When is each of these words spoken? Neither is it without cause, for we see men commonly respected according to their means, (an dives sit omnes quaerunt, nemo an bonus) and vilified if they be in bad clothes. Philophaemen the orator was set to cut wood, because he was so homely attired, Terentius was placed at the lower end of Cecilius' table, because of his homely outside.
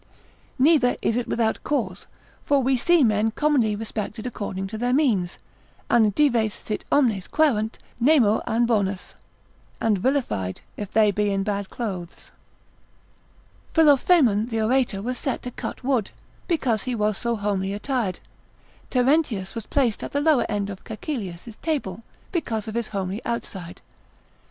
Neither 0.57 0.95
is 1.03 1.15
it 1.15 1.27
without 1.27 1.63
cause, 1.63 2.07
for 2.43 2.59
we 2.59 2.75
see 2.75 3.03
men 3.03 3.29
commonly 3.29 3.75
respected 3.75 4.25
according 4.25 4.65
to 4.69 4.77
their 4.79 4.93
means, 4.93 5.37
(an 5.91 6.11
dives 6.15 6.55
sit 6.55 6.83
omnes 6.91 7.27
quaerunt, 7.27 7.77
nemo 7.99 8.41
an 8.47 8.65
bonus) 8.65 9.13
and 9.79 9.99
vilified 9.99 10.61
if 10.75 10.91
they 10.91 11.11
be 11.11 11.29
in 11.29 11.43
bad 11.43 11.69
clothes. 11.69 12.31
Philophaemen 13.75 14.47
the 14.49 14.59
orator 14.59 15.03
was 15.03 15.19
set 15.19 15.43
to 15.43 15.51
cut 15.51 15.83
wood, 15.83 16.09
because 16.47 16.85
he 16.85 16.95
was 16.95 17.15
so 17.15 17.35
homely 17.35 17.71
attired, 17.71 18.19
Terentius 18.89 19.53
was 19.53 19.67
placed 19.67 20.03
at 20.03 20.13
the 20.13 20.19
lower 20.19 20.47
end 20.49 20.71
of 20.71 20.79
Cecilius' 20.83 21.57
table, 21.61 22.01
because 22.31 22.67
of 22.67 22.73
his 22.73 22.87
homely 22.87 23.23
outside. 23.23 23.83